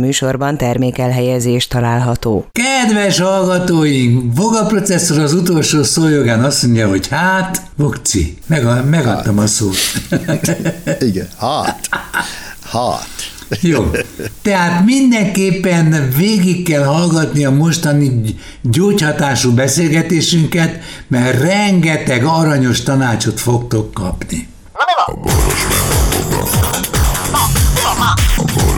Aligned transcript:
műsorban 0.00 0.56
termékelhelyezés 0.56 1.66
található. 1.66 2.46
Kedves 2.52 3.18
hallgatóink, 3.20 4.36
Voga 4.36 4.66
processzor 4.66 5.18
az 5.18 5.32
utolsó 5.32 5.82
szójogán 5.82 6.44
azt 6.44 6.62
mondja, 6.62 6.88
hogy 6.88 7.08
hát, 7.08 7.62
Vokci, 7.76 8.38
meg, 8.46 8.88
megadtam 8.90 9.36
hát. 9.36 9.44
a 9.44 9.48
szót. 9.48 9.76
Igen, 11.10 11.28
hát, 11.38 11.88
hát. 12.70 13.30
Jó. 13.60 13.90
Tehát 14.42 14.84
mindenképpen 14.84 16.12
végig 16.16 16.64
kell 16.64 16.84
hallgatni 16.84 17.44
a 17.44 17.50
mostani 17.50 18.34
gyógyhatású 18.62 19.52
beszélgetésünket, 19.52 20.78
mert 21.08 21.40
rengeteg 21.40 22.24
aranyos 22.24 22.82
tanácsot 22.82 23.40
fogtok 23.40 23.92
kapni. 23.92 24.48
A 25.06 25.12
boros 25.14 25.64
a 28.36 28.42
boros 28.42 28.69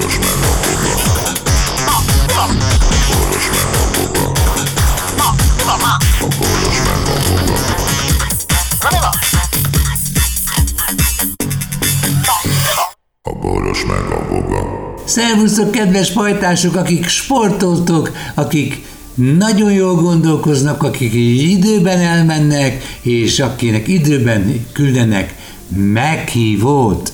Szervusztok, 15.13 15.71
kedves 15.71 16.11
pajtások, 16.11 16.77
akik 16.77 17.07
sportoltok, 17.07 18.13
akik 18.35 18.85
nagyon 19.15 19.73
jól 19.73 19.95
gondolkoznak, 19.95 20.83
akik 20.83 21.13
időben 21.53 21.99
elmennek, 21.99 22.99
és 23.03 23.41
akinek 23.41 23.89
időben 23.89 24.67
küldenek 24.73 25.35
meghívót. 25.77 27.13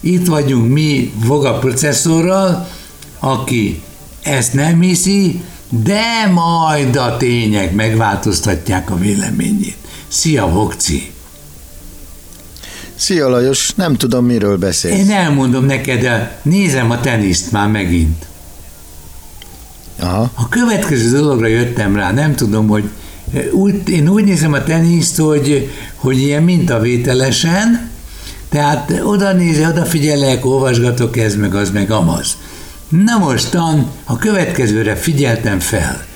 Itt 0.00 0.26
vagyunk 0.26 0.72
mi 0.72 1.12
Voga 1.24 1.58
processzorral, 1.58 2.68
aki 3.18 3.82
ezt 4.22 4.54
nem 4.54 4.80
hiszi, 4.80 5.40
de 5.68 6.30
majd 6.32 6.96
a 6.96 7.16
tények 7.16 7.74
megváltoztatják 7.74 8.90
a 8.90 8.96
véleményét. 8.96 9.76
Szia, 10.08 10.48
Vokci! 10.48 11.10
Szia 12.98 13.28
Lajos, 13.28 13.72
nem 13.74 13.96
tudom 13.96 14.24
miről 14.24 14.56
beszélsz. 14.56 14.98
Én 14.98 15.10
elmondom 15.10 15.64
neked, 15.64 16.00
de 16.00 16.40
nézem 16.42 16.90
a 16.90 17.00
teniszt 17.00 17.52
már 17.52 17.68
megint. 17.68 18.26
Aha. 20.00 20.30
A 20.34 20.48
következő 20.48 21.18
dologra 21.18 21.46
jöttem 21.46 21.96
rá, 21.96 22.12
nem 22.12 22.34
tudom, 22.34 22.68
hogy 22.68 22.88
úgy, 23.52 23.88
én 23.88 24.08
úgy 24.08 24.24
nézem 24.24 24.52
a 24.52 24.64
teniszt, 24.64 25.16
hogy, 25.16 25.70
hogy 25.94 26.18
ilyen 26.18 26.42
mintavételesen, 26.42 27.90
tehát 28.48 29.00
oda 29.04 29.32
nézek, 29.32 29.68
odafigyelek, 29.68 30.46
olvasgatok, 30.46 31.16
ez 31.16 31.34
meg 31.34 31.54
az 31.54 31.70
meg 31.70 31.90
amaz. 31.90 32.36
Na 32.88 33.18
mostan 33.18 33.90
a 34.04 34.16
következőre 34.16 34.94
figyeltem 34.94 35.60
fel. 35.60 36.06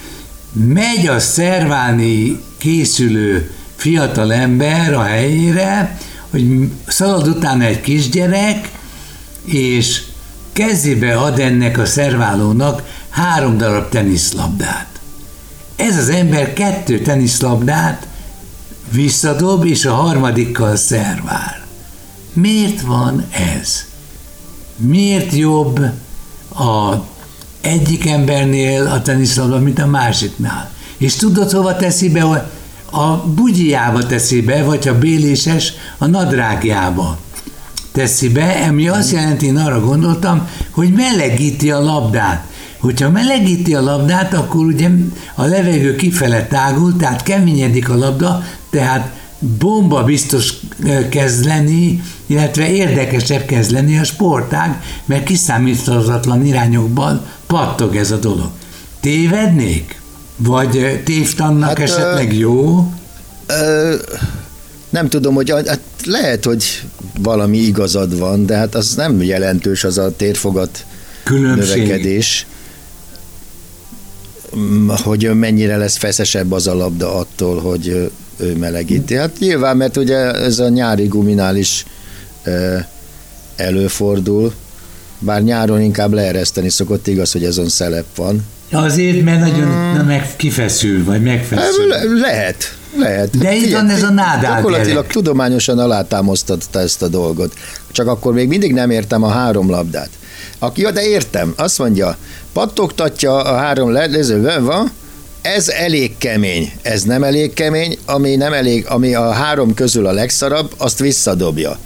Megy 0.52 1.06
a 1.06 1.18
szerválni 1.18 2.40
készülő 2.58 3.50
fiatal 3.76 4.32
ember 4.32 4.94
a 4.94 5.02
helyére, 5.02 5.98
hogy 6.32 6.70
szalad 6.86 7.28
utána 7.28 7.64
egy 7.64 7.80
kisgyerek, 7.80 8.70
és 9.44 10.02
kezébe 10.52 11.16
ad 11.16 11.38
ennek 11.38 11.78
a 11.78 11.86
szerválónak 11.86 12.82
három 13.08 13.56
darab 13.56 13.88
teniszlabdát. 13.88 15.00
Ez 15.76 15.96
az 15.96 16.08
ember 16.08 16.52
kettő 16.52 17.00
teniszlabdát 17.00 18.06
visszadob, 18.90 19.64
és 19.64 19.84
a 19.84 19.94
harmadikkal 19.94 20.76
szervál. 20.76 21.66
Miért 22.32 22.80
van 22.80 23.24
ez? 23.60 23.84
Miért 24.76 25.34
jobb 25.34 25.78
a 26.54 26.94
egyik 27.60 28.06
embernél 28.06 28.86
a 28.86 29.02
teniszlabda, 29.02 29.58
mint 29.58 29.78
a 29.78 29.86
másiknál? 29.86 30.70
És 30.96 31.16
tudod, 31.16 31.50
hova 31.50 31.76
teszi 31.76 32.10
be 32.10 32.50
a 32.92 33.16
bugyjába 33.16 34.06
teszi 34.06 34.40
be, 34.40 34.64
vagy 34.64 34.88
a 34.88 34.98
béléses 34.98 35.72
a 35.98 36.06
nadrágjába 36.06 37.18
teszi 37.92 38.28
be, 38.28 38.66
ami 38.68 38.88
azt 38.88 39.12
jelenti, 39.12 39.46
én 39.46 39.56
arra 39.56 39.80
gondoltam, 39.80 40.48
hogy 40.70 40.92
melegíti 40.92 41.70
a 41.70 41.80
labdát. 41.80 42.46
Hogyha 42.78 43.10
melegíti 43.10 43.74
a 43.74 43.82
labdát, 43.82 44.34
akkor 44.34 44.64
ugye 44.64 44.88
a 45.34 45.44
levegő 45.44 45.96
kifele 45.96 46.46
tágul, 46.46 46.96
tehát 46.96 47.22
keményedik 47.22 47.88
a 47.88 47.96
labda, 47.96 48.42
tehát 48.70 49.12
bomba 49.38 50.04
biztos 50.04 50.52
kezd 51.08 51.44
lenni, 51.44 52.02
illetve 52.26 52.72
érdekesebb 52.72 53.44
kezd 53.44 53.70
lenni 53.70 53.98
a 53.98 54.04
sportág, 54.04 54.82
mert 55.04 55.24
kiszámíthatatlan 55.24 56.46
irányokban 56.46 57.26
pattog 57.46 57.96
ez 57.96 58.10
a 58.10 58.16
dolog. 58.16 58.50
Tévednék? 59.00 60.00
Vagy 60.42 61.02
tévtannak 61.04 61.68
hát, 61.68 61.78
esetleg 61.78 62.36
jó? 62.36 62.86
Ö, 63.46 63.94
nem 64.90 65.08
tudom, 65.08 65.34
hogy 65.34 65.50
hát 65.50 65.80
lehet, 66.04 66.44
hogy 66.44 66.82
valami 67.20 67.58
igazad 67.58 68.18
van, 68.18 68.46
de 68.46 68.56
hát 68.56 68.74
az 68.74 68.94
nem 68.94 69.22
jelentős 69.22 69.84
az 69.84 69.98
a 69.98 70.16
térfogat 70.16 70.84
Különbség. 71.24 71.82
növekedés, 71.82 72.46
hogy 74.86 75.30
mennyire 75.34 75.76
lesz 75.76 75.96
feszesebb 75.96 76.52
az 76.52 76.66
a 76.66 76.74
labda 76.74 77.14
attól, 77.14 77.60
hogy 77.60 78.10
ő 78.36 78.56
melegíti. 78.56 79.14
Hát 79.14 79.38
nyilván, 79.38 79.76
mert 79.76 79.96
ugye 79.96 80.32
ez 80.32 80.58
a 80.58 80.68
nyári 80.68 81.06
guminál 81.06 81.56
is 81.56 81.84
előfordul, 83.56 84.52
bár 85.18 85.42
nyáron 85.42 85.80
inkább 85.80 86.12
leereszteni 86.12 86.68
szokott, 86.68 87.06
igaz, 87.06 87.32
hogy 87.32 87.44
azon 87.44 87.68
szelep 87.68 88.16
van. 88.16 88.44
Azért, 88.72 89.22
mert 89.22 89.40
nagyon 89.40 89.94
hmm. 89.94 90.06
meg 90.06 90.36
kifeszül, 90.36 91.04
vagy 91.04 91.22
megfeszül. 91.22 91.86
Le, 91.86 92.02
lehet, 92.04 92.76
lehet. 92.96 93.38
De 93.38 93.54
itt 93.54 93.72
van 93.72 93.88
ez 93.88 94.02
a 94.02 94.10
nádál 94.10 94.54
Gyakorlatilag 94.54 94.96
gyerek. 94.96 95.10
tudományosan 95.10 95.78
alátámasztotta 95.78 96.80
ezt 96.80 97.02
a 97.02 97.08
dolgot. 97.08 97.54
Csak 97.90 98.06
akkor 98.06 98.32
még 98.32 98.48
mindig 98.48 98.72
nem 98.72 98.90
értem 98.90 99.22
a 99.22 99.28
három 99.28 99.70
labdát. 99.70 100.08
Aki, 100.58 100.80
ja, 100.80 100.90
de 100.90 101.02
értem, 101.02 101.52
azt 101.56 101.78
mondja, 101.78 102.16
pattogtatja 102.52 103.42
a 103.42 103.56
három 103.56 103.92
lezőben 103.92 104.64
van, 104.64 104.90
ez 105.42 105.68
elég 105.68 106.18
kemény, 106.18 106.72
ez 106.82 107.02
nem 107.02 107.22
elég 107.22 107.54
kemény, 107.54 107.98
ami, 108.04 108.36
nem 108.36 108.52
elég, 108.52 108.86
ami 108.88 109.14
a 109.14 109.30
három 109.30 109.74
közül 109.74 110.06
a 110.06 110.12
legszarabb, 110.12 110.72
azt 110.76 110.98
visszadobja. 110.98 111.78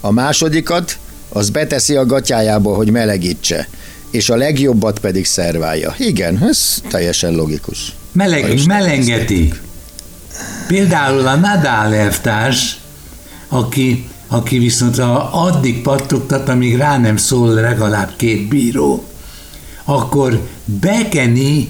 A 0.00 0.10
másodikat, 0.10 0.98
az 1.28 1.50
beteszi 1.50 1.96
a 1.96 2.06
gatyájába, 2.06 2.74
hogy 2.74 2.90
melegítse 2.90 3.68
és 4.10 4.30
a 4.30 4.36
legjobbat 4.36 4.98
pedig 4.98 5.26
szerválja. 5.26 5.94
Igen, 5.98 6.42
ez 6.42 6.82
teljesen 6.88 7.34
logikus. 7.34 7.94
Meleg, 8.12 8.66
melengeti. 8.66 9.52
Például 10.66 11.26
a 11.26 11.34
Nadal 11.34 11.94
elvtárs, 11.94 12.78
aki, 13.48 14.08
aki 14.28 14.58
viszont 14.58 14.98
a, 14.98 15.44
addig 15.44 15.82
pattogtat, 15.82 16.48
amíg 16.48 16.76
rá 16.76 16.98
nem 16.98 17.16
szól 17.16 17.48
legalább 17.48 18.10
két 18.16 18.48
bíró, 18.48 19.04
akkor 19.84 20.48
bekeni 20.64 21.68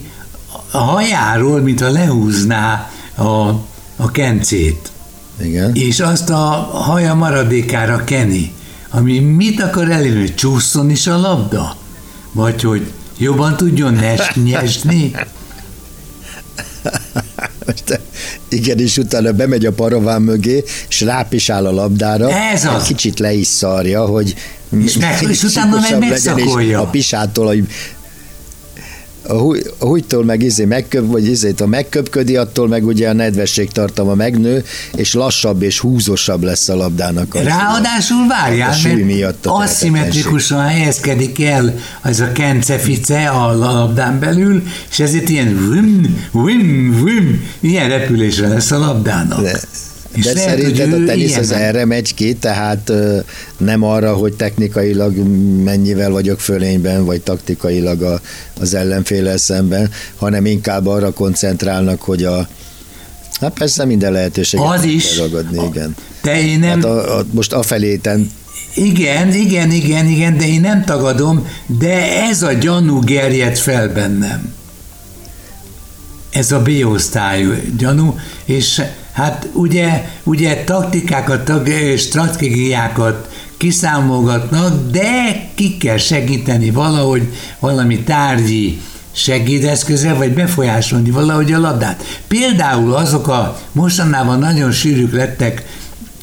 a 0.71 0.79
hajáról, 0.79 1.61
mint 1.61 1.81
a 1.81 1.91
lehúzná 1.91 2.91
a, 3.15 3.49
a 3.97 4.11
kencét. 4.13 4.91
Igen. 5.41 5.75
És 5.75 6.01
azt 6.01 6.31
a 6.31 6.37
haja 6.73 7.15
maradékára 7.15 8.05
keni. 8.05 8.53
Ami 8.91 9.19
mit 9.19 9.63
akar 9.63 9.91
elérni, 9.91 10.21
hogy 10.21 10.35
csúszson 10.35 10.91
is 10.91 11.07
a 11.07 11.19
labda? 11.19 11.77
Vagy 12.33 12.63
hogy 12.63 12.93
jobban 13.19 13.57
tudjon 13.57 13.95
nes- 13.95 14.35
nyesni? 14.35 15.13
Igen, 18.49 18.79
és 18.79 18.97
utána 18.97 19.33
bemegy 19.33 19.67
a 19.67 19.73
paraván 19.73 20.23
mögé, 20.23 20.65
és 20.89 21.01
rápisál 21.01 21.67
a 21.67 21.71
labdára. 21.71 22.31
Ez 22.31 22.65
az. 22.65 22.83
Kicsit 22.83 23.19
le 23.19 23.33
is 23.33 23.47
szarja, 23.47 24.05
hogy 24.07 24.35
és, 24.85 24.97
meg, 24.97 25.23
és 25.29 25.43
utána 25.43 25.81
meg 25.81 25.99
megszakolja. 25.99 26.81
A 26.81 26.87
pisától, 26.87 27.47
hogy 27.47 27.67
a, 29.29 29.35
húj, 29.35 29.61
a 29.79 29.85
hújtól 29.85 30.25
meg 30.25 30.43
izé 30.43 30.65
megköp, 30.65 31.07
vagy 31.07 31.27
izét, 31.27 31.61
a 31.61 31.67
megköpködi, 31.67 32.37
attól 32.37 32.69
meg 32.69 32.87
ugye 32.87 33.09
a 33.09 33.13
nedvesség 33.13 33.71
tartama 33.71 34.15
megnő, 34.15 34.65
és 34.95 35.15
lassabb 35.15 35.63
és 35.63 35.79
húzósabb 35.79 36.43
lesz 36.43 36.69
a 36.69 36.77
labdának. 36.77 37.35
Az 37.35 37.43
Ráadásul 37.43 38.27
várjál, 38.27 38.71
a 38.71 38.89
mert 38.89 39.05
miatt 39.05 39.47
a 39.47 39.55
aszimmetrikusan 39.55 40.67
helyezkedik 40.67 41.43
el 41.43 41.75
az 42.03 42.21
a 42.21 42.33
kencefice 42.33 43.29
a 43.29 43.57
labdán 43.57 44.19
belül, 44.19 44.63
és 44.91 45.01
ezért 45.01 45.29
ilyen 45.29 45.71
vim, 45.71 46.27
vim, 46.45 47.05
vim, 47.05 47.49
ilyen 47.61 47.89
repülésre 47.89 48.49
lesz 48.49 48.71
a 48.71 48.79
labdának. 48.79 49.43
De 49.43 49.61
és 50.19 50.25
De 50.25 50.33
lehet, 50.33 50.49
szerinted 50.49 50.93
a 50.93 51.05
tenisz 51.07 51.37
az 51.37 51.51
erre 51.51 51.85
megy 51.85 52.15
ki, 52.15 52.35
tehát 52.35 52.93
nem 53.57 53.83
arra, 53.83 54.15
hogy 54.15 54.35
technikailag 54.35 55.17
mennyivel 55.65 56.11
vagyok 56.11 56.41
fölényben, 56.41 57.05
vagy 57.05 57.21
taktikailag 57.21 58.03
a, 58.03 58.21
az 58.61 58.75
ellenféle 58.75 59.37
szemben, 59.37 59.91
hanem 60.17 60.47
inkább 60.47 60.87
arra 60.87 61.13
koncentrálnak, 61.13 62.03
hogy 62.03 62.25
a 62.25 62.49
Hát 63.41 63.53
persze 63.53 63.85
minden 63.85 64.13
lehetőséget 64.13 64.67
az 64.67 64.85
is. 64.85 65.19
ragadni, 65.19 65.65
igen. 65.67 65.95
Te 66.21 66.41
én 66.43 66.59
nem... 66.59 66.71
Hát 66.71 66.85
a, 66.85 67.19
a, 67.19 67.27
most 67.31 67.53
afelé 67.53 67.97
ten, 67.97 68.31
Igen, 68.75 69.35
igen, 69.35 69.71
igen, 69.71 70.07
igen, 70.07 70.37
de 70.37 70.47
én 70.47 70.61
nem 70.61 70.85
tagadom, 70.85 71.47
de 71.79 72.23
ez 72.23 72.43
a 72.43 72.53
gyanú 72.53 73.01
gerjed 73.01 73.57
fel 73.57 73.89
bennem. 73.89 74.55
Ez 76.31 76.53
a 76.53 76.63
B-osztályú 76.63 77.53
gyanú, 77.79 78.19
és 78.45 78.83
hát 79.19 79.49
ugye, 79.53 80.05
ugye 80.23 80.65
taktikákat, 80.65 81.53
stratégiákat 81.97 83.29
kiszámolgatnak, 83.57 84.91
de 84.91 85.41
ki 85.55 85.77
kell 85.77 85.97
segíteni 85.97 86.71
valahogy 86.71 87.23
valami 87.59 88.01
tárgyi 88.01 88.81
segédeszköze, 89.13 90.13
vagy 90.13 90.33
befolyásolni 90.35 91.11
valahogy 91.11 91.53
a 91.53 91.59
labdát. 91.59 92.05
Például 92.29 92.95
azok 92.95 93.29
a 93.29 93.59
mostanában 93.73 94.39
nagyon 94.39 94.73
sűrűk 94.73 95.13
lettek 95.13 95.65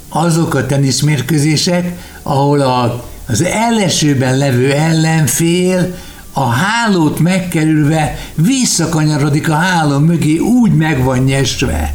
azok 0.10 0.54
a 0.54 0.66
teniszmérkőzések, 0.66 1.98
ahol 2.24 2.62
a, 2.62 3.06
az 3.28 3.44
ellesőben 3.44 4.38
levő 4.38 4.72
ellenfél 4.72 5.96
a 6.34 6.50
hálót 6.50 7.20
megkerülve 7.20 8.18
visszakanyarodik 8.36 9.50
a 9.50 9.56
háló 9.56 10.00
mögé, 10.00 10.38
úgy 10.38 10.72
meg 10.72 11.04
van 11.04 11.20
nyesve. 11.20 11.94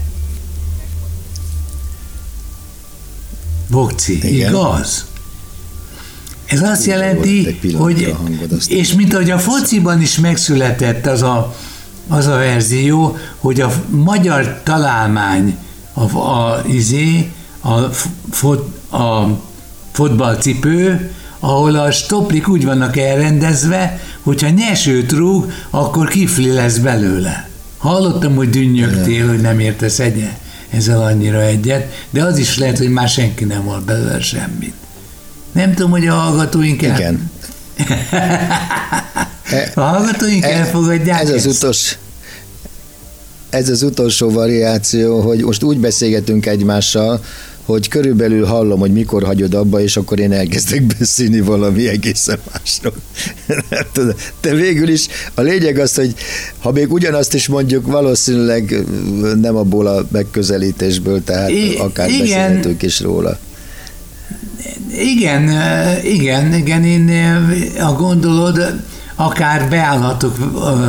Bokci, 3.70 4.18
Igen. 4.22 4.48
igaz? 4.48 5.06
Ez 6.46 6.62
azt 6.62 6.80
Úgy 6.80 6.86
jelenti, 6.86 7.58
hogy, 7.74 8.14
és 8.66 8.92
mint 8.92 9.14
ahogy 9.14 9.30
a 9.30 9.38
fociban 9.38 10.00
is 10.00 10.18
megszületett 10.18 11.06
az 11.06 11.22
a, 11.22 11.56
az 12.08 12.26
a 12.26 12.36
verzió, 12.36 13.16
hogy 13.38 13.60
a 13.60 13.72
magyar 13.88 14.60
találmány, 14.64 15.56
a, 15.92 16.18
a, 16.18 16.62
izé, 16.68 17.30
a, 17.60 17.78
fot, 18.30 18.92
a 18.92 19.26
fotballcipő, 19.92 21.10
ahol 21.38 21.74
a 21.74 21.90
stoplik 21.90 22.48
úgy 22.48 22.64
vannak 22.64 22.96
elrendezve, 22.96 24.00
hogyha 24.22 24.48
nyesőt 24.48 25.12
rúg, 25.12 25.52
akkor 25.70 26.08
kifli 26.08 26.52
lesz 26.52 26.78
belőle. 26.78 27.48
Hallottam, 27.78 28.34
hogy 28.34 28.50
dünnyögtél, 28.50 29.28
hogy 29.28 29.40
nem 29.40 29.58
értesz 29.58 29.98
egye, 29.98 30.28
ezzel 30.70 31.02
annyira 31.02 31.42
egyet, 31.42 32.06
de 32.10 32.24
az 32.24 32.38
is 32.38 32.58
lehet, 32.58 32.78
hogy 32.78 32.88
már 32.88 33.08
senki 33.08 33.44
nem 33.44 33.64
volt 33.64 33.84
belőle 33.84 34.20
semmit. 34.20 34.74
Nem 35.52 35.74
tudom, 35.74 35.90
hogy 35.90 36.06
a 36.06 36.14
hallgatóink 36.14 36.82
el... 36.82 36.94
Igen. 36.98 37.30
a 39.74 39.80
hallgatóink 39.80 40.44
e, 40.44 40.48
elfogadják 40.48 41.20
Ez 41.20 41.30
az 41.30 41.46
utolsó, 41.46 41.96
ez 43.50 43.68
az 43.68 43.82
utolsó 43.82 44.30
variáció, 44.30 45.20
hogy 45.20 45.42
most 45.42 45.62
úgy 45.62 45.78
beszélgetünk 45.78 46.46
egymással, 46.46 47.24
hogy 47.70 47.88
körülbelül 47.88 48.44
hallom, 48.44 48.80
hogy 48.80 48.92
mikor 48.92 49.24
hagyod 49.24 49.54
abba, 49.54 49.80
és 49.80 49.96
akkor 49.96 50.18
én 50.18 50.32
elkezdek 50.32 50.82
beszélni 50.98 51.40
valami 51.40 51.88
egészen 51.88 52.38
másról. 52.52 52.94
De 54.40 54.54
végül 54.54 54.88
is 54.88 55.06
a 55.34 55.40
lényeg 55.40 55.78
az, 55.78 55.94
hogy 55.94 56.14
ha 56.58 56.72
még 56.72 56.92
ugyanazt 56.92 57.34
is 57.34 57.48
mondjuk, 57.48 57.86
valószínűleg 57.86 58.84
nem 59.40 59.56
abból 59.56 59.86
a 59.86 60.06
megközelítésből, 60.12 61.24
tehát 61.24 61.50
I- 61.50 61.76
akár 61.78 62.08
igen. 62.08 62.20
beszélhetünk 62.20 62.82
is 62.82 63.00
róla. 63.00 63.38
Igen, 64.98 65.50
igen, 66.04 66.54
igen, 66.54 66.84
én 66.84 67.10
a 67.80 67.92
gondolod, 67.92 68.80
akár 69.14 69.68
beállhatok 69.68 70.36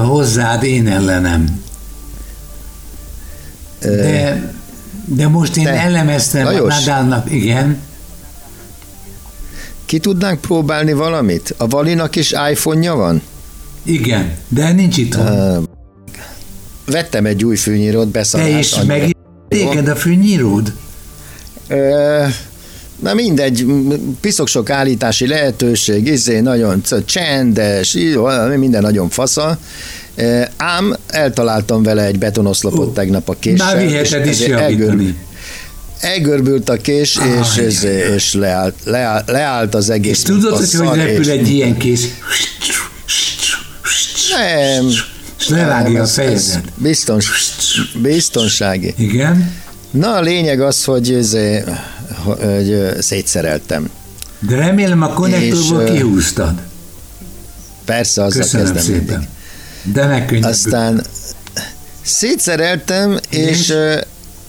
hozzád 0.05 0.63
én 0.63 0.87
ellenem. 0.87 1.61
De, 3.81 4.53
de 5.15 5.27
most 5.27 5.57
én 5.57 5.63
Te, 5.63 5.71
elemeztem 5.71 6.43
Lajos, 6.43 6.73
a 6.73 6.79
Nadalnak, 6.79 7.31
igen. 7.31 7.79
Ki 9.85 9.99
tudnánk 9.99 10.41
próbálni 10.41 10.93
valamit? 10.93 11.53
A 11.57 11.67
Valinak 11.67 12.15
is 12.15 12.33
iPhone-ja 12.51 12.95
van? 12.95 13.21
Igen, 13.83 14.33
de 14.47 14.71
nincs 14.71 14.97
itt. 14.97 15.15
Uh, 15.15 15.57
vettem 16.85 17.25
egy 17.25 17.45
új 17.45 17.55
fűnyírót, 17.55 18.07
beszarás. 18.07 18.49
Te 18.49 18.57
is 18.59 18.85
meg 18.87 19.15
téged 19.47 19.87
a 19.87 19.95
fűnyíród? 19.95 20.73
Uh, 21.69 22.27
Na 23.01 23.13
mindegy, 23.13 23.65
piszok 24.19 24.47
sok 24.47 24.69
állítási 24.69 25.27
lehetőség, 25.27 26.07
izé 26.07 26.39
nagyon 26.39 26.81
csendes, 27.05 27.97
minden 28.57 28.81
nagyon 28.81 29.09
fasza. 29.09 29.57
Ám 30.57 30.95
eltaláltam 31.07 31.83
vele 31.83 32.03
egy 32.05 32.17
betonoszlopot 32.17 32.87
uh, 32.87 32.93
tegnap 32.93 33.29
a 33.29 33.35
késsel. 33.39 33.65
Már 33.75 33.85
viheted 33.85 34.25
is 34.25 34.39
javítani. 34.39 35.17
Elgörbült 35.99 36.69
a 36.69 36.77
kés, 36.77 37.15
ah, 37.15 37.25
és, 37.39 37.57
és, 37.57 37.83
és 38.15 38.33
leállt, 38.33 38.75
leállt, 38.83 39.29
leállt 39.29 39.75
az 39.75 39.89
egész. 39.89 40.17
És 40.17 40.23
tudod, 40.23 40.57
hogy 40.57 40.73
hogy 40.73 40.97
repül 40.97 41.29
egy 41.29 41.49
ilyen 41.49 41.77
kés? 41.77 41.99
Nem. 44.37 44.87
És 45.39 45.47
levágja 45.47 46.01
a 46.01 46.05
fejedet. 46.05 46.61
Biztons, 46.75 47.31
biztonsági. 48.01 48.93
Igen. 48.97 49.51
Na, 49.91 50.15
a 50.15 50.21
lényeg 50.21 50.61
az, 50.61 50.83
hogy, 50.83 51.13
ez, 51.13 51.37
hogy 52.23 52.95
szétszereltem. 52.99 53.89
De 54.39 54.55
remélem 54.55 55.01
a 55.01 55.13
konnektorból 55.13 55.83
kihúztad. 55.83 56.53
Persze, 57.85 58.23
azzal 58.23 58.41
Köszönöm 58.41 58.65
kezdem 58.65 58.83
szépen. 58.83 59.05
mindig. 59.05 59.27
De 59.83 60.05
megkönnyebbül. 60.05 60.49
Aztán 60.49 61.03
szétszereltem, 62.01 63.19
és, 63.29 63.47
és 63.47 63.73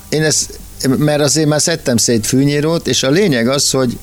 én 0.08 0.22
ezt, 0.22 0.58
mert 0.98 1.20
azért 1.20 1.48
már 1.48 1.60
szedtem 1.60 1.96
szét 1.96 2.26
fűnyírót, 2.26 2.86
és 2.86 3.02
a 3.02 3.10
lényeg 3.10 3.48
az, 3.48 3.70
hogy 3.70 3.98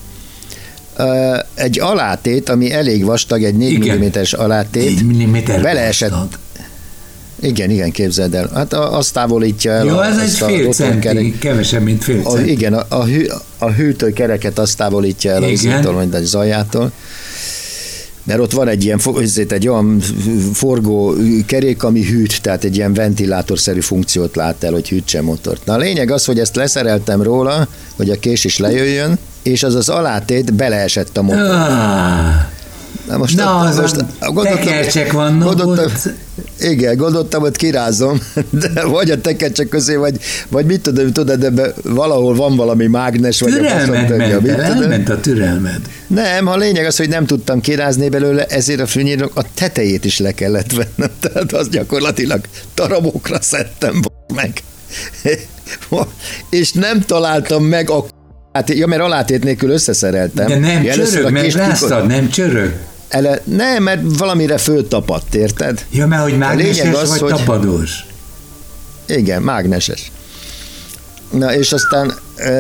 egy 1.54 1.80
alátét, 1.80 2.50
ami 2.50 2.72
elég 2.72 3.06
vastag, 3.06 3.44
egy 3.44 3.56
4 3.56 3.92
mm-es 3.92 4.34
alátét, 4.34 5.08
4 5.08 5.28
mm 5.28 5.62
beleesett, 5.62 6.38
igen, 7.42 7.70
igen, 7.70 7.92
képzeld 7.92 8.34
el. 8.34 8.50
Hát 8.54 8.74
azt 8.74 9.14
távolítja 9.14 9.72
el. 9.72 9.86
Jó, 9.86 9.98
a, 9.98 10.06
ez 10.06 10.18
egy 10.18 10.30
fél 10.30 10.74
centi, 10.74 11.38
kevesebb, 11.38 11.84
mint 11.84 12.04
fél 12.04 12.22
centi. 12.22 12.42
A, 12.42 12.46
igen, 12.46 12.74
a, 12.74 12.86
a, 12.88 13.06
hű, 13.06 13.26
a 13.58 13.72
hűtőkereket 13.72 14.60
azt 14.60 14.78
távolítja 14.78 15.32
el 15.32 15.44
igen. 15.44 15.86
az 15.86 15.94
vagy 15.94 16.14
a 16.14 16.26
zajától 16.26 16.92
mert 18.24 18.40
ott 18.40 18.52
van 18.52 18.68
egy 18.68 18.84
ilyen 18.84 19.00
egy 19.52 19.68
olyan 19.68 20.00
forgó 20.54 21.16
kerék, 21.46 21.84
ami 21.84 22.04
hűt, 22.04 22.42
tehát 22.42 22.64
egy 22.64 22.76
ilyen 22.76 22.94
ventilátorszerű 22.94 23.80
funkciót 23.80 24.36
lát 24.36 24.64
el, 24.64 24.72
hogy 24.72 24.90
hűtse 24.90 25.22
motort. 25.22 25.66
Na 25.66 25.74
a 25.74 25.78
lényeg 25.78 26.12
az, 26.12 26.26
hogy 26.26 26.40
ezt 26.40 26.56
leszereltem 26.56 27.22
róla, 27.22 27.68
hogy 27.96 28.10
a 28.10 28.20
kés 28.20 28.44
is 28.44 28.58
lejöjjön, 28.58 29.18
és 29.44 29.64
az 29.64 29.76
az 29.76 29.90
alátét 29.90 30.54
beleesett 30.54 31.18
a 31.18 31.22
motor. 31.22 31.68
Na 33.08 33.18
most, 33.18 33.36
Na, 33.36 33.62
ott, 33.62 33.68
az 33.68 33.78
most 33.78 33.96
gondoltam, 34.20 34.64
tekercsek 34.64 35.12
vannak 35.12 35.44
gondoltam, 35.44 35.86
ott. 35.86 36.14
Igen, 36.60 36.98
gondoltam, 36.98 37.42
hogy 37.42 37.56
kirázom, 37.56 38.20
de 38.74 38.86
vagy 38.86 39.12
a 39.12 39.22
tekercsek 39.22 39.70
közé, 39.70 39.96
vagy, 39.96 40.20
vagy 40.50 40.66
mit 40.66 40.82
tudom, 40.82 41.12
tudod, 41.12 41.44
ebbe 41.44 41.74
valahol 41.84 42.36
van 42.36 42.56
valami 42.56 42.88
mágnes, 42.88 43.42
vagy 43.42 43.52
türelmed 43.52 44.12
a 44.12 44.16
ment, 44.16 44.42
mit 44.42 44.52
elment 44.52 45.10
a 45.10 45.20
türelmed. 45.20 45.82
Nem, 46.08 46.48
a 46.48 46.58
lényeg 46.58 46.86
az, 46.86 46.98
hogy 46.98 47.10
nem 47.10 47.26
tudtam 47.26 47.62
kirázni 47.62 48.10
belőle, 48.10 48.46
ezért 48.46 48.80
a 48.80 48.88
fűnyírnak 48.88 49.32
a 49.36 49.44
tetejét 49.54 50.06
is 50.06 50.20
le 50.20 50.32
kellett 50.32 50.72
vennem, 50.72 51.14
tehát 51.22 51.54
az 51.54 51.70
gyakorlatilag 51.70 52.42
darabokra 52.76 53.42
szedtem 53.42 54.02
meg. 54.36 54.64
És 56.50 56.72
nem 56.72 57.02
találtam 57.02 57.64
meg 57.64 57.90
a 57.90 58.06
Hát, 58.54 58.70
ja, 58.70 58.88
mert 58.88 59.02
alátét 59.02 59.44
nélkül 59.44 59.70
összeszereltem. 59.70 60.48
De 60.48 60.60
nem 60.60 60.84
ja, 60.84 60.94
csörög, 60.94 61.32
mert 61.32 61.54
ráztad, 61.54 62.08
nem 62.08 62.30
csörög. 62.30 62.76
Ele, 63.10 63.42
nem, 63.44 63.84
mert 63.84 64.02
valamire 64.18 64.58
föltapadt, 64.58 65.36
érted? 65.36 65.86
Ja, 65.92 66.08
mert 66.08 66.22
hogy 66.22 66.38
mágneses 66.38 66.94
az, 66.94 67.10
vagy 67.10 67.20
hogy, 67.20 67.30
tapadós? 67.30 68.06
Igen, 69.08 69.42
mágneses. 69.42 70.12
Na, 71.32 71.56
és 71.56 71.72
aztán 71.72 72.14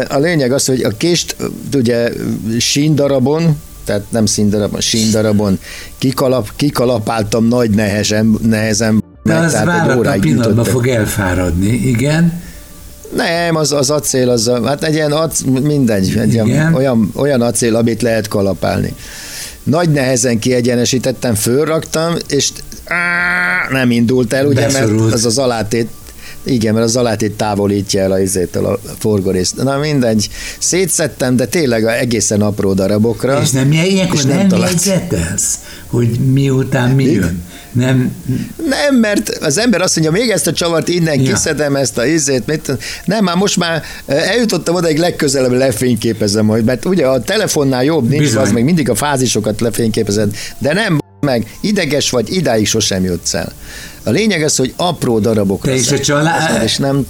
a 0.07 0.17
lényeg 0.17 0.51
az, 0.51 0.65
hogy 0.65 0.83
a 0.83 0.89
kést 0.89 1.35
ugye 1.75 2.11
síndarabon, 2.59 3.57
tehát 3.85 4.03
nem 4.09 4.25
színdarabon, 4.25 4.81
síndarabon 4.81 5.59
kikalap, 5.97 6.49
kikalapáltam 6.55 7.47
nagy 7.47 7.69
nehezen, 7.69 8.37
nehezen. 8.41 9.03
De 9.23 9.33
meg, 9.33 9.43
az 9.43 9.51
tehát 9.51 9.95
óráig 9.95 10.21
pillanatban 10.21 10.65
fog 10.65 10.87
elfáradni, 10.87 11.71
igen. 11.71 12.41
Nem, 13.15 13.55
az, 13.55 13.71
az 13.71 13.89
acél, 13.89 14.29
az, 14.29 14.51
hát 14.65 14.83
egy 14.83 14.93
ilyen 14.93 15.11
ac, 15.11 15.41
mindegy, 15.41 16.17
egy 16.17 16.33
ilyen, 16.33 16.73
olyan, 16.73 17.11
olyan 17.15 17.41
acél, 17.41 17.75
amit 17.75 18.01
lehet 18.01 18.27
kalapálni. 18.27 18.95
Nagy 19.63 19.89
nehezen 19.89 20.39
kiegyenesítettem, 20.39 21.35
fölraktam, 21.35 22.15
és 22.27 22.51
á, 22.85 22.97
nem 23.71 23.91
indult 23.91 24.33
el, 24.33 24.45
ugye, 24.45 24.61
Beszorult. 24.61 25.01
mert 25.01 25.13
az 25.13 25.25
az 25.25 25.37
alátét 25.37 25.87
Igen, 26.43 26.73
mert 26.73 26.85
az 26.85 26.95
alátét 26.95 27.31
távolítja 27.33 28.01
el 28.01 28.11
a 28.11 28.19
izétől 28.19 28.65
a 28.65 28.79
forgorészt. 28.99 29.63
Na 29.63 29.77
mindegy, 29.77 30.29
szétszettem, 30.59 31.35
de 31.35 31.45
tényleg 31.45 31.83
egészen 31.83 32.41
apró 32.41 32.73
darabokra. 32.73 33.41
És 33.41 33.49
nem, 33.49 33.71
ilyenkor 33.71 34.17
és 34.17 34.23
nem, 34.23 34.37
nem 34.37 34.47
talált... 34.47 34.71
jegyzetelsz, 34.71 35.59
hogy 35.87 36.09
miután 36.09 36.91
mi 36.91 37.03
jön? 37.03 37.43
Nem. 37.71 38.11
Nem, 38.69 38.95
mert 38.95 39.29
az 39.29 39.57
ember 39.57 39.81
azt 39.81 39.99
mondja, 39.99 40.21
még 40.21 40.29
ezt 40.29 40.47
a 40.47 40.53
csavart 40.53 40.87
innen 40.87 41.21
ja. 41.21 41.33
kiszedem, 41.33 41.75
ezt 41.75 41.97
a 41.97 42.05
izét, 42.05 42.45
mit, 42.45 42.77
nem, 43.05 43.23
már 43.23 43.35
most 43.35 43.57
már 43.57 43.83
eljutottam 44.05 44.75
odaig 44.75 44.97
legközelebb 44.97 45.51
lefényképezem 45.51 46.45
majd, 46.45 46.63
mert 46.63 46.85
ugye 46.85 47.07
a 47.07 47.21
telefonnál 47.21 47.83
jobb 47.83 48.09
nincs, 48.09 48.21
Bizony. 48.21 48.41
az 48.41 48.51
meg 48.51 48.63
mindig 48.63 48.89
a 48.89 48.95
fázisokat 48.95 49.61
lefényképezed, 49.61 50.35
de 50.57 50.73
nem 50.73 50.98
meg, 51.19 51.57
ideges 51.61 52.09
vagy, 52.09 52.33
idáig 52.33 52.67
sosem 52.67 53.03
jutsz 53.03 53.33
el. 53.33 53.51
A 54.03 54.09
lényeg 54.09 54.43
az, 54.43 54.55
hogy 54.55 54.73
apró 54.75 55.19
darabokra 55.19 55.71
Te 55.71 55.77
is 55.77 55.91
a 55.91 55.99
család... 55.99 56.63
És 56.63 56.77
nem, 56.77 57.05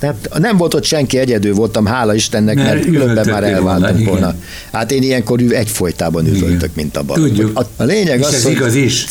nem, 0.00 0.14
nem 0.38 0.56
volt 0.56 0.74
ott 0.74 0.84
senki, 0.84 1.18
egyedül 1.18 1.54
voltam, 1.54 1.86
hála 1.86 2.14
Istennek, 2.14 2.56
mert, 2.56 2.68
mert 2.68 2.84
különben 2.84 3.28
már 3.28 3.44
elváltam 3.44 3.96
volna. 3.96 4.10
volna. 4.10 4.34
Hát 4.72 4.90
én 4.90 5.02
ilyenkor 5.02 5.40
egyfolytában 5.48 6.26
üvöltök, 6.26 6.74
mint 6.74 6.96
a 6.96 7.02
bal. 7.02 7.16
Tudjuk. 7.16 7.58
A, 7.58 7.66
a 7.76 7.82
lényeg 7.82 8.18
és 8.18 8.26
az, 8.26 8.34
ez 8.34 8.42
hogy 8.42 8.52
igaz 8.52 8.74
is. 8.74 9.04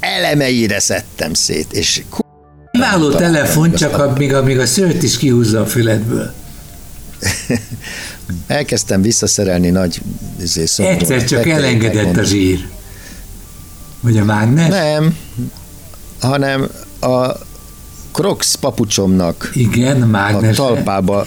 elemeire 0.00 0.80
szedtem 0.80 1.34
szét, 1.34 1.72
és 1.72 2.02
Kiváló 2.70 3.10
telefon, 3.10 3.72
csak 3.72 3.98
a, 3.98 4.12
még, 4.42 4.58
a, 4.58 4.66
szőt 4.66 5.02
is 5.02 5.16
kihúzza 5.16 5.60
a 5.60 5.66
füledből. 5.66 6.32
Elkezdtem 8.46 9.02
visszaszerelni 9.02 9.70
nagy 9.70 10.00
izé, 10.42 10.64
Egyszer 10.76 11.24
csak 11.24 11.48
elengedett 11.48 12.16
a 12.16 12.22
zsír. 12.22 12.66
Vagy 14.04 14.18
a 14.18 14.24
mágnes? 14.24 14.68
Nem, 14.68 15.16
hanem 16.20 16.68
a 17.00 17.28
Crocs 18.12 18.54
papucsomnak 18.54 19.50
Igen, 19.54 20.02
a, 20.02 20.06
mágnes. 20.06 20.58
a 20.58 20.62
talpába, 20.62 21.26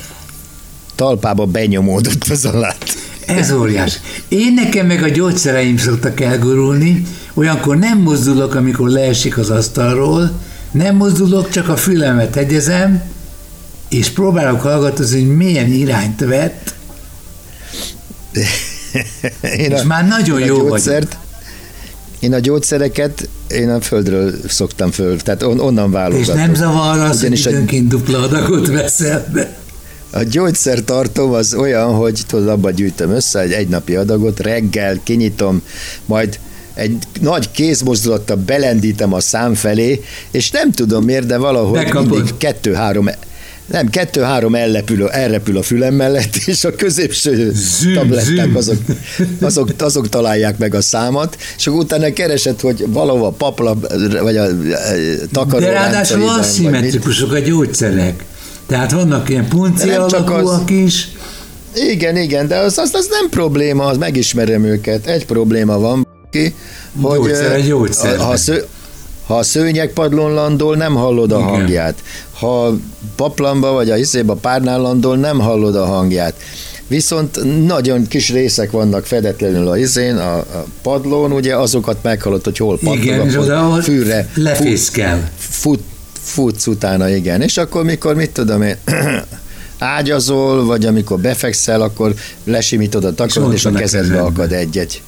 talpába 0.95 1.45
benyomódott 1.45 2.23
az 2.29 2.45
alát. 2.45 2.95
Ez 3.25 3.51
óriás. 3.51 3.99
Én 4.27 4.53
nekem 4.53 4.85
meg 4.85 5.03
a 5.03 5.07
gyógyszereim 5.07 5.77
szoktak 5.77 6.19
elgurulni, 6.19 7.05
olyankor 7.33 7.77
nem 7.77 7.97
mozdulok, 7.97 8.55
amikor 8.55 8.89
leesik 8.89 9.37
az 9.37 9.49
asztalról, 9.49 10.31
nem 10.71 10.95
mozdulok, 10.95 11.49
csak 11.49 11.69
a 11.69 11.75
fülemet 11.75 12.35
egyezem, 12.35 13.01
és 13.89 14.09
próbálok 14.09 14.61
hallgatozni, 14.61 15.25
hogy 15.25 15.35
milyen 15.35 15.71
irányt 15.71 16.19
vett, 16.19 16.73
én 19.41 19.71
és 19.71 19.81
a, 19.81 19.85
már 19.85 20.07
nagyon 20.07 20.39
jó 20.39 20.67
gyógyszert, 20.67 21.13
vagy. 21.13 21.26
Én 22.27 22.33
a 22.33 22.39
gyógyszereket 22.39 23.29
én 23.47 23.69
a 23.69 23.81
földről 23.81 24.33
szoktam 24.47 24.91
föl, 24.91 25.17
tehát 25.17 25.43
on, 25.43 25.59
onnan 25.59 25.91
válogatok. 25.91 26.35
És 26.35 26.41
nem 26.41 26.53
zavar 26.53 26.99
az, 26.99 27.21
hogy 27.21 27.39
időnként 27.39 27.93
a, 27.93 27.97
dupla 27.97 28.21
adagot 28.21 28.67
veszel 28.67 29.25
be? 29.33 29.57
A 30.11 30.23
gyógyszertartóm 30.23 31.31
az 31.31 31.53
olyan, 31.53 31.93
hogy 31.93 32.21
tudod, 32.27 32.47
abba 32.47 32.71
gyűjtöm 32.71 33.11
össze 33.11 33.39
egy 33.39 33.51
egynapi 33.51 33.95
adagot, 33.95 34.39
reggel 34.39 34.99
kinyitom, 35.03 35.61
majd 36.05 36.39
egy 36.73 36.97
nagy 37.21 37.51
kézmozdulattal 37.51 38.35
belendítem 38.35 39.13
a 39.13 39.19
szám 39.19 39.53
felé, 39.53 40.03
és 40.31 40.51
nem 40.51 40.71
tudom 40.71 41.03
miért, 41.03 41.25
de 41.25 41.37
valahogy 41.37 41.83
Bekapod. 41.83 42.09
mindig 42.09 42.37
kettő-három 42.37 43.09
nem, 43.67 43.89
kettő-három 43.89 44.55
elrepül, 44.55 45.09
elrepül 45.09 45.57
a 45.57 45.61
fülem 45.61 45.93
mellett, 45.93 46.35
és 46.45 46.63
a 46.63 46.75
középső 46.75 47.51
züm, 47.53 47.93
tabletták 47.93 48.45
züm. 48.45 48.55
Azok, 48.55 48.77
azok, 49.41 49.69
azok 49.79 50.09
találják 50.09 50.57
meg 50.57 50.75
a 50.75 50.81
számat, 50.81 51.37
és 51.57 51.67
akkor 51.67 51.79
utána 51.79 52.13
keresett, 52.13 52.61
hogy 52.61 52.83
valahol 52.87 53.25
a 53.25 53.29
papla, 53.31 53.77
vagy 54.21 54.37
a, 54.37 54.43
a 54.43 54.49
takaró 55.31 55.65
De 55.65 55.71
ráadásul 55.71 56.29
aszimmetrikusok 56.29 57.31
a 57.31 57.39
gyógyszerek. 57.39 58.25
Tehát 58.67 58.91
vannak 58.91 59.29
ilyen 59.29 59.47
puncia 59.47 60.03
alakúak 60.03 60.61
az, 60.63 60.69
is. 60.69 61.07
Igen, 61.73 62.17
igen, 62.17 62.47
de 62.47 62.57
az, 62.57 62.77
az, 62.77 62.89
az 62.93 63.07
nem 63.09 63.29
probléma, 63.29 63.85
az 63.85 63.97
megismerem 63.97 64.63
őket. 64.63 65.05
Egy 65.05 65.25
probléma 65.25 65.79
van, 65.79 66.07
ki, 66.31 66.55
hogy 67.01 67.17
gyógyszer, 67.19 67.61
gyógyszer. 67.61 68.17
Ha, 68.17 68.37
sző, 68.37 68.65
ha 69.27 69.37
a 69.37 69.43
szőnyegpadlón 69.43 70.33
landol, 70.33 70.75
nem 70.75 70.95
hallod 70.95 71.31
a 71.31 71.37
Igen. 71.37 71.49
hangját. 71.49 71.95
Ha 72.39 72.77
paplamba 73.15 73.71
vagy 73.71 73.89
a 73.89 73.95
hiszébe 73.95 74.33
párnál 74.33 74.81
landol, 74.81 75.17
nem 75.17 75.39
hallod 75.39 75.75
a 75.75 75.85
hangját. 75.85 76.33
Viszont 76.87 77.65
nagyon 77.65 78.07
kis 78.07 78.31
részek 78.31 78.71
vannak 78.71 79.05
fedetlenül 79.05 79.67
a 79.67 79.77
izén, 79.77 80.15
a, 80.15 80.37
a 80.37 80.65
padlón, 80.81 81.31
ugye 81.31 81.55
azokat 81.55 81.97
meghallod, 82.01 82.43
hogy 82.43 82.57
hol 82.57 82.79
pattog, 82.79 83.03
igen, 83.03 83.19
akkor 83.19 83.83
fűre 83.83 84.29
lefészkel. 84.33 85.31
Fut, 85.37 85.83
futsz 86.21 86.67
utána, 86.67 87.09
igen. 87.09 87.41
És 87.41 87.57
akkor 87.57 87.83
mikor, 87.83 88.15
mit 88.15 88.31
tudom 88.31 88.61
én, 88.61 88.77
ágyazol, 89.97 90.65
vagy 90.65 90.85
amikor 90.85 91.19
befekszel, 91.19 91.81
akkor 91.81 92.13
lesimítod 92.43 93.03
a 93.03 93.13
takarót, 93.13 93.53
és, 93.53 93.59
és 93.59 93.65
a 93.65 93.71
kezedbe 93.71 94.21
akad 94.21 94.51
egy-egy 94.51 95.01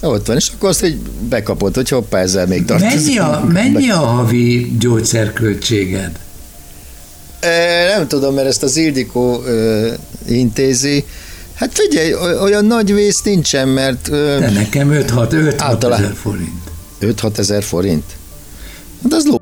ott 0.00 0.26
van, 0.26 0.36
és 0.36 0.50
akkor 0.54 0.68
azt 0.68 0.80
hogy 0.80 0.96
bekapod, 1.28 1.74
hogy 1.74 1.88
hoppá, 1.88 2.18
ezzel 2.18 2.46
még 2.46 2.64
tartozunk. 2.64 3.04
Mennyi 3.04 3.18
a, 3.18 3.44
mennyi 3.52 3.90
a 3.90 3.96
havi 3.96 4.76
gyógyszerköltséged? 4.78 6.18
Nem 7.96 8.06
tudom, 8.06 8.34
mert 8.34 8.46
ezt 8.46 8.62
az 8.62 8.76
Ildikó 8.76 9.42
intézi. 10.28 11.04
Hát 11.54 11.70
figyelj, 11.72 12.14
olyan 12.42 12.64
nagy 12.64 12.94
vész 12.94 13.22
nincsen, 13.22 13.68
mert... 13.68 14.10
De 14.10 14.50
nekem 14.50 14.90
5-6 14.92 15.32
ezer 15.82 16.14
forint. 16.14 16.66
5-6 17.00 17.38
ezer 17.38 17.62
forint? 17.62 18.04
Hát 19.02 19.12
az 19.12 19.26
ló. 19.26 19.40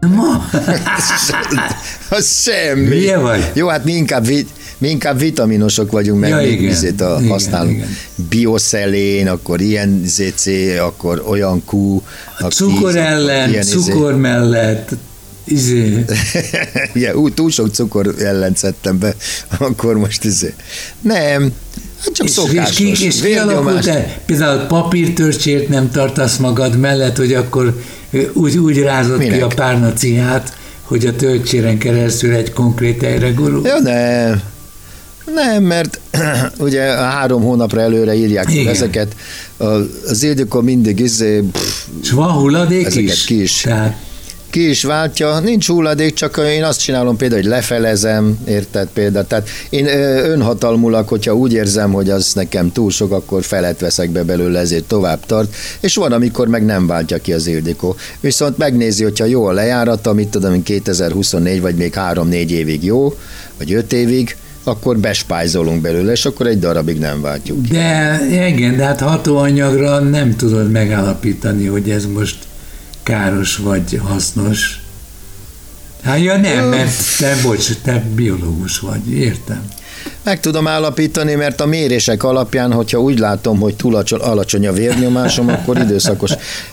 Ma? 0.00 0.48
az 2.16 2.42
semmi. 2.42 2.88
Milyen 2.88 3.22
vagy? 3.22 3.50
Jó, 3.54 3.68
hát 3.68 3.84
mi 3.84 3.92
inkább, 3.92 4.26
mi 4.78 4.88
inkább 4.88 5.18
vitaminosok 5.18 5.90
vagyunk, 5.90 6.20
meg 6.20 6.30
ja, 6.30 6.36
még 6.36 6.52
igen, 6.52 6.64
vizét 6.64 7.00
a, 7.00 7.16
igen, 7.18 7.30
használunk. 7.30 7.76
Igen. 7.76 7.88
Bioszelén, 8.28 9.28
akkor 9.28 9.60
ilyen 9.60 10.02
ZC, 10.04 10.46
akkor 10.80 11.24
olyan 11.26 11.62
Q. 11.72 12.00
Cukor 12.48 12.96
ellen, 12.96 13.50
ilyen 13.50 13.62
cukor 13.62 14.10
izé. 14.10 14.20
mellett, 14.20 14.90
izé. 15.50 16.04
Igen, 16.94 17.14
ú, 17.14 17.30
túl 17.30 17.50
sok 17.50 17.74
cukor 17.74 18.14
ellen 18.18 18.54
szedtem 18.54 18.98
be, 18.98 19.14
akkor 19.58 19.98
most 19.98 20.24
izé. 20.24 20.54
Nem, 21.00 21.52
Hát 22.04 22.14
csak 22.14 22.26
és, 22.26 22.32
szokásos. 22.32 22.78
És, 22.78 23.00
és 23.00 23.20
kialakult 23.20 23.86
-e, 23.86 24.20
például 24.26 24.66
papírtörcsért 24.66 25.68
nem 25.68 25.90
tartasz 25.90 26.36
magad 26.36 26.76
mellett, 26.76 27.16
hogy 27.16 27.32
akkor 27.32 27.82
úgy, 28.32 28.58
úgy 28.58 28.78
rázott 28.78 29.18
Minek? 29.18 29.36
ki 29.36 29.40
a 29.40 29.46
párnaciát, 29.46 30.56
hogy 30.82 31.06
a 31.06 31.16
töltséren 31.16 31.78
keresztül 31.78 32.34
egy 32.34 32.52
konkrét 32.52 33.02
helyre 33.02 33.30
gurul? 33.30 33.66
Ja, 33.66 33.78
nem. 33.78 34.42
Nem, 35.34 35.62
mert 35.62 36.00
ugye 36.58 36.82
három 36.82 37.42
hónapra 37.42 37.80
előre 37.80 38.14
írják 38.14 38.54
Igen. 38.54 38.66
ezeket. 38.66 39.16
Az 39.56 40.22
Ildikó 40.22 40.60
mindig 40.60 41.00
izé... 41.00 41.40
Pff, 41.52 41.86
És 42.02 42.10
van 42.10 42.30
hulladék 42.30 42.94
is? 42.94 43.24
Ki 43.24 43.42
is. 43.42 43.60
Tehát 43.60 43.96
ki 44.50 44.68
is 44.68 44.82
váltja, 44.82 45.38
nincs 45.38 45.66
hulladék, 45.66 46.14
csak 46.14 46.40
én 46.46 46.64
azt 46.64 46.80
csinálom 46.80 47.16
például, 47.16 47.40
hogy 47.40 47.50
lefelezem, 47.50 48.38
érted 48.46 48.88
például, 48.92 49.26
tehát 49.26 49.48
én 49.68 49.86
önhatalmulak, 50.30 51.08
hogyha 51.08 51.34
úgy 51.34 51.52
érzem, 51.52 51.92
hogy 51.92 52.10
az 52.10 52.32
nekem 52.34 52.72
túl 52.72 52.90
sok, 52.90 53.12
akkor 53.12 53.42
felet 53.42 53.80
veszek 53.80 54.10
be 54.10 54.22
belőle, 54.22 54.58
ezért 54.58 54.84
tovább 54.84 55.26
tart, 55.26 55.54
és 55.80 55.94
van, 55.94 56.12
amikor 56.12 56.48
meg 56.48 56.64
nem 56.64 56.86
váltja 56.86 57.18
ki 57.18 57.32
az 57.32 57.46
Ildikó. 57.46 57.96
Viszont 58.20 58.58
megnézi, 58.58 59.02
hogyha 59.02 59.24
jó 59.24 59.44
a 59.44 59.52
lejárata, 59.52 60.12
mit 60.12 60.28
tudom, 60.28 60.62
2024 60.62 61.60
vagy 61.60 61.74
még 61.74 61.94
3-4 61.96 62.48
évig 62.48 62.84
jó, 62.84 63.14
vagy 63.58 63.72
5 63.72 63.92
évig, 63.92 64.36
akkor 64.64 64.98
bespájzolunk 64.98 65.80
belőle, 65.80 66.12
és 66.12 66.24
akkor 66.24 66.46
egy 66.46 66.58
darabig 66.58 66.98
nem 66.98 67.20
váltjuk. 67.20 67.66
De 67.66 68.20
igen, 68.48 68.76
de 68.76 68.84
hát 68.84 69.00
hatóanyagra 69.00 69.98
nem 69.98 70.36
tudod 70.36 70.70
megállapítani, 70.70 71.66
hogy 71.66 71.90
ez 71.90 72.06
most 72.06 72.36
káros 73.08 73.56
vagy 73.56 74.00
hasznos. 74.04 74.80
Hát 76.02 76.20
ja 76.20 76.36
nem, 76.36 76.64
mert 76.64 77.18
te, 77.18 77.36
bocs, 77.42 77.70
te 77.82 78.04
biológus 78.14 78.78
vagy, 78.78 79.10
értem. 79.10 79.62
Meg 80.22 80.40
tudom 80.40 80.66
állapítani, 80.66 81.34
mert 81.34 81.60
a 81.60 81.66
mérések 81.66 82.22
alapján, 82.22 82.72
hogyha 82.72 83.00
úgy 83.00 83.18
látom, 83.18 83.60
hogy 83.60 83.76
túl 83.76 83.96
alacsony 84.18 84.66
a 84.66 84.72
vérnyomásom, 84.72 85.48
akkor 85.48 85.78
időszakos. 85.78 86.30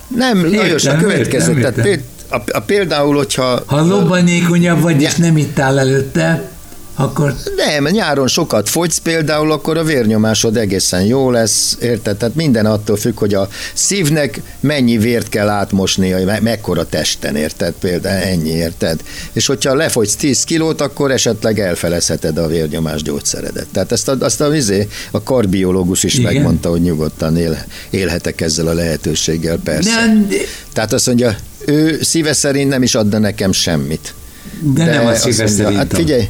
Nem, 0.07 0.55
Lajos, 0.55 0.85
a 0.85 0.97
következő. 0.97 1.57
Értem, 1.57 1.57
értem. 1.57 1.83
Tehát 1.83 2.01
a, 2.29 2.57
a, 2.57 2.59
például, 2.59 3.15
hogyha... 3.15 3.63
Ha 3.65 3.85
lobbanékonyabb 3.85 4.81
vagy, 4.81 5.01
ja. 5.01 5.07
és 5.07 5.15
nem 5.15 5.37
ittál 5.37 5.79
előtte, 5.79 6.49
akkor... 6.95 7.35
Nem, 7.55 7.83
nyáron 7.83 8.27
sokat 8.27 8.69
fogysz 8.69 8.97
például, 8.97 9.51
akkor 9.51 9.77
a 9.77 9.83
vérnyomásod 9.83 10.57
egészen 10.57 11.03
jó 11.03 11.31
lesz, 11.31 11.77
érted? 11.81 12.17
Tehát 12.17 12.35
minden 12.35 12.65
attól 12.65 12.97
függ, 12.97 13.17
hogy 13.19 13.33
a 13.33 13.49
szívnek 13.73 14.41
mennyi 14.59 14.97
vért 14.97 15.29
kell 15.29 15.49
átmosni, 15.49 16.09
hogy 16.09 16.41
mekkora 16.41 16.85
testen, 16.85 17.35
érted? 17.35 17.73
Például 17.79 18.23
ennyi, 18.23 18.49
érted? 18.49 18.99
És 19.33 19.45
hogyha 19.45 19.75
lefogysz 19.75 20.15
10 20.15 20.43
kilót, 20.43 20.81
akkor 20.81 21.11
esetleg 21.11 21.59
elfelezheted 21.59 22.37
a 22.37 22.47
vérnyomás 22.47 23.01
gyógyszeredet. 23.01 23.67
Tehát 23.71 23.91
ezt 23.91 24.07
a, 24.07 24.15
azt 24.19 24.41
a, 24.41 24.49
vizé, 24.49 24.87
a 25.11 25.23
karbiológus 25.23 26.03
is 26.03 26.13
Igen. 26.13 26.33
megmondta, 26.33 26.69
hogy 26.69 26.81
nyugodtan 26.81 27.37
él, 27.37 27.65
élhetek 27.89 28.41
ezzel 28.41 28.67
a 28.67 28.73
lehetőséggel, 28.73 29.57
persze. 29.63 30.25
De... 30.29 30.35
Tehát 30.73 30.93
azt 30.93 31.05
mondja, 31.05 31.35
ő 31.65 31.99
szíve 32.01 32.33
szerint 32.33 32.69
nem 32.69 32.83
is 32.83 32.95
adna 32.95 33.17
nekem 33.17 33.51
semmit 33.51 34.13
De, 34.61 34.85
de 34.85 34.91
nem 34.91 35.05
a 35.05 35.15
szilveszteri 35.15 35.75
Hát 35.75 35.93
figyelj, 35.93 36.29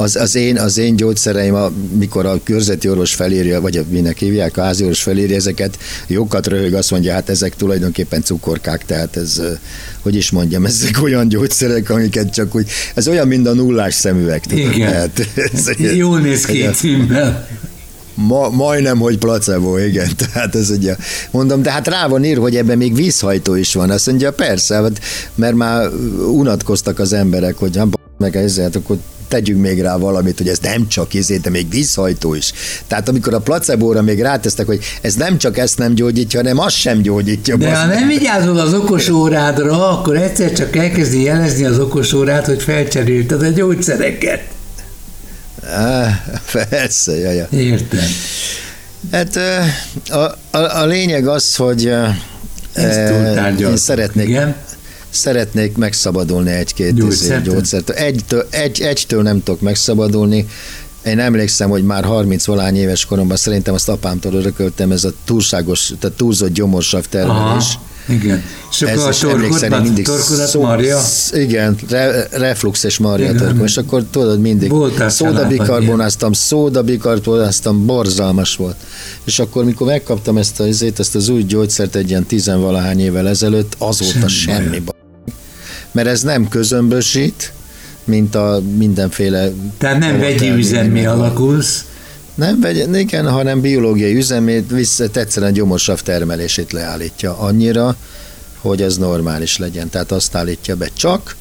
az, 0.00 0.16
az, 0.16 0.34
én, 0.34 0.58
az 0.58 0.78
én 0.78 0.96
gyógyszereim, 0.96 1.56
mikor 1.98 2.26
a 2.26 2.40
körzeti 2.44 2.88
orvos 2.88 3.14
felírja, 3.14 3.60
vagy 3.60 3.84
minek 3.88 4.18
hívják, 4.18 4.56
a 4.56 4.62
házi 4.62 4.82
orvos 4.82 5.02
felírja 5.02 5.36
ezeket, 5.36 5.78
jókat 6.06 6.46
röhög, 6.46 6.74
azt 6.74 6.90
mondja, 6.90 7.12
hát 7.12 7.28
ezek 7.28 7.56
tulajdonképpen 7.56 8.22
cukorkák, 8.22 8.84
tehát 8.84 9.16
ez, 9.16 9.42
hogy 10.02 10.14
is 10.14 10.30
mondjam, 10.30 10.66
ezek 10.66 11.02
olyan 11.02 11.28
gyógyszerek, 11.28 11.90
amiket 11.90 12.32
csak 12.32 12.54
úgy, 12.54 12.68
ez 12.94 13.08
olyan, 13.08 13.28
mint 13.28 13.46
a 13.46 13.52
nullás 13.52 13.94
szemüveg. 13.94 14.40
Tudod, 14.40 14.74
Igen. 14.74 14.90
Tehát, 14.90 15.26
ez, 15.52 15.96
Jól 15.96 16.20
néz 16.20 16.44
ki 16.44 16.68
címmel. 16.74 17.48
Ma, 18.14 18.48
majdnem, 18.48 18.98
hogy 18.98 19.18
placebo, 19.18 19.78
igen. 19.78 20.08
Tehát 20.32 20.54
ez 20.54 20.70
ugye, 20.70 20.96
mondom, 21.30 21.62
de 21.62 21.70
hát 21.70 21.88
rá 21.88 22.06
van 22.06 22.24
ír, 22.24 22.38
hogy 22.38 22.56
ebben 22.56 22.76
még 22.76 22.94
vízhajtó 22.94 23.54
is 23.54 23.74
van. 23.74 23.90
Azt 23.90 24.06
mondja, 24.06 24.32
persze, 24.32 24.74
hát, 24.74 25.00
mert 25.34 25.54
már 25.54 25.88
unatkoztak 26.32 26.98
az 26.98 27.12
emberek, 27.12 27.56
hogy 27.56 27.76
ha 27.76 27.88
meg 28.18 28.36
ezzel, 28.36 28.64
hát 28.64 28.76
akkor 28.76 28.98
tegyünk 29.30 29.60
még 29.60 29.80
rá 29.80 29.96
valamit, 29.96 30.38
hogy 30.38 30.48
ez 30.48 30.58
nem 30.58 30.88
csak 30.88 31.14
izé, 31.14 31.36
de 31.36 31.50
még 31.50 31.70
vízhajtó 31.70 32.34
is. 32.34 32.52
Tehát 32.86 33.08
amikor 33.08 33.34
a 33.34 33.38
placebóra 33.38 34.02
még 34.02 34.20
rátesztek, 34.20 34.66
hogy 34.66 34.80
ez 35.00 35.14
nem 35.14 35.38
csak 35.38 35.58
ezt 35.58 35.78
nem 35.78 35.94
gyógyítja, 35.94 36.40
hanem 36.40 36.58
azt 36.58 36.76
sem 36.76 37.02
gyógyítja. 37.02 37.56
De 37.56 37.76
ha 37.76 37.86
nem 37.86 38.08
vigyázol 38.08 38.58
az 38.58 38.74
okos 38.74 39.08
órádra, 39.08 39.98
akkor 39.98 40.16
egyszer 40.16 40.52
csak 40.52 40.76
elkezdi 40.76 41.22
jelezni 41.22 41.64
az 41.64 41.78
okos 41.78 42.12
órát, 42.12 42.46
hogy 42.46 42.62
felcserélted 42.62 43.42
a 43.42 43.48
gyógyszereket. 43.48 44.42
Á, 45.64 46.24
persze, 46.68 47.18
jaja. 47.18 47.46
Értem. 47.50 48.06
Hát 49.12 49.38
a, 50.08 50.36
a, 50.56 50.80
a 50.80 50.86
lényeg 50.86 51.26
az, 51.26 51.56
hogy 51.56 51.92
Ezt 52.72 53.12
én 53.60 53.76
szeretnék, 53.76 54.28
Igen? 54.28 54.56
Szeretnék 55.10 55.76
megszabadulni 55.76 56.50
egy-két 56.50 56.94
gyógyszertől. 56.94 57.54
gyógyszertől. 57.54 57.96
Egytől, 57.96 58.46
egy, 58.50 58.80
egytől 58.80 59.22
nem 59.22 59.42
tudok 59.42 59.60
megszabadulni. 59.60 60.46
Én 61.04 61.18
emlékszem, 61.18 61.70
hogy 61.70 61.84
már 61.84 62.04
30 62.04 62.46
valány 62.46 62.76
éves 62.76 63.04
koromban 63.04 63.36
szerintem 63.36 63.74
azt 63.74 63.88
apámtól 63.88 64.34
örököltem, 64.34 64.92
ez 64.92 65.04
a 65.04 65.12
túlságos, 65.24 65.92
tehát 65.98 66.16
túlzott 66.16 66.52
gyomorsav 66.52 67.04
termelés. 67.08 67.64
Aha 67.74 67.88
igen. 68.10 68.42
És 68.70 68.82
akkor 68.82 69.08
a 69.08 69.14
torkodat, 69.20 69.82
mindig 69.82 70.04
torkodat 70.04 70.46
szó, 70.46 70.60
Marja? 70.60 71.00
Igen, 71.32 71.76
re, 71.88 72.28
reflux 72.30 72.84
és 72.84 72.98
Marja 72.98 73.34
torkom, 73.34 73.64
és 73.64 73.76
akkor 73.76 74.04
tudod 74.10 74.40
mindig 74.40 74.72
szódabikarbonáztam, 75.08 76.32
szódabikarbonáztam, 76.32 77.86
borzalmas 77.86 78.56
volt. 78.56 78.76
És 79.24 79.38
akkor, 79.38 79.64
mikor 79.64 79.86
megkaptam 79.86 80.36
ezt, 80.36 80.60
a, 80.60 80.64
ezt 80.96 81.14
az 81.14 81.28
új 81.28 81.42
gyógyszert 81.42 81.94
egy 81.94 82.08
ilyen 82.08 82.26
tizenvalahány 82.26 83.00
évvel 83.00 83.28
ezelőtt, 83.28 83.74
azóta 83.78 84.28
semmi, 84.28 84.62
semmi 84.62 84.78
baj. 84.78 84.99
Mert 85.92 86.08
ez 86.08 86.22
nem 86.22 86.48
közömbösít, 86.48 87.52
mint 88.04 88.34
a 88.34 88.60
mindenféle... 88.76 89.50
Tehát 89.78 89.98
nem 89.98 90.18
vegyi 90.18 90.48
üzemmi 90.50 91.06
alakulsz, 91.06 91.84
nem 92.34 92.60
vegy, 92.60 92.88
igen, 92.94 93.30
hanem 93.30 93.60
biológiai 93.60 94.16
üzemét, 94.16 94.70
vissza, 94.70 95.04
egyszerűen 95.12 95.52
gyomorsav 95.52 96.00
termelését 96.00 96.72
leállítja 96.72 97.38
annyira, 97.38 97.96
hogy 98.60 98.82
ez 98.82 98.96
normális 98.96 99.58
legyen. 99.58 99.90
Tehát 99.90 100.12
azt 100.12 100.34
állítja 100.34 100.76
be 100.76 100.88
csak, 100.96 101.36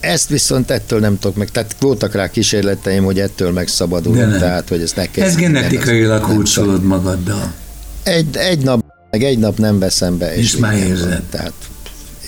ezt 0.00 0.28
viszont 0.28 0.70
ettől 0.70 1.00
nem 1.00 1.18
tudok 1.18 1.36
meg, 1.36 1.50
tehát 1.50 1.76
voltak 1.80 2.14
rá 2.14 2.30
kísérleteim, 2.30 3.04
hogy 3.04 3.20
ettől 3.20 3.52
megszabadulok, 3.52 4.38
tehát 4.38 4.68
hogy 4.68 4.80
ezt 4.80 4.96
ne 4.96 5.06
kell. 5.06 5.26
Ez 5.26 5.36
genetikailag 5.36 6.20
kulcsolod 6.20 6.82
magaddal. 6.82 7.52
Egy, 8.02 8.36
egy 8.36 8.58
nap, 8.58 8.84
meg 9.10 9.22
egy 9.22 9.38
nap 9.38 9.58
nem 9.58 9.78
veszem 9.78 10.18
be. 10.18 10.36
És, 10.36 10.44
és 10.44 10.56
már 10.56 10.76
érzed. 10.76 11.22
Tehát 11.22 11.52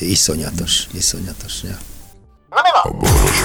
iszonyatos, 0.01 0.87
iszonyatos. 0.93 1.63
Ja. 1.63 1.79
A 2.83 2.91
boros 2.91 3.43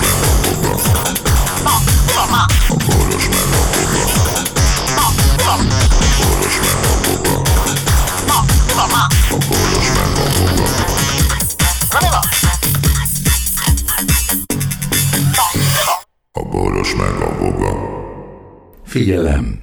a 2.70 2.76
boros 2.86 3.28
Figyelem! 18.86 19.63